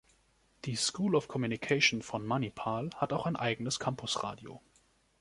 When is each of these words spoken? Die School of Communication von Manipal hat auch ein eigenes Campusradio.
Die 0.65 0.77
School 0.77 1.15
of 1.15 1.27
Communication 1.27 2.01
von 2.01 2.25
Manipal 2.25 2.89
hat 2.95 3.13
auch 3.13 3.27
ein 3.27 3.35
eigenes 3.35 3.77
Campusradio. 3.79 4.59